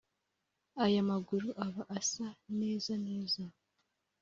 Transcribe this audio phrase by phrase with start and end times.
[0.83, 2.27] Aya maguru aba asa
[2.59, 3.43] neza neza